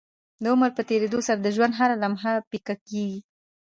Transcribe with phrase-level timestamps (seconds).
[0.41, 3.19] د عمر په تيريدو سره د ژوند هره لمحه پيکه کيږي